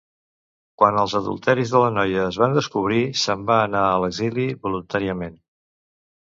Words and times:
Quan 0.81 0.95
els 1.01 1.13
adulteris 1.19 1.73
de 1.75 1.81
la 1.83 1.91
noia 1.99 2.25
es 2.31 2.41
van 2.45 2.57
descobrir, 2.57 3.03
se'n 3.27 3.47
va 3.53 3.61
anar 3.69 3.87
a 3.93 4.03
l'exili 4.07 4.51
voluntàriament. 4.67 5.41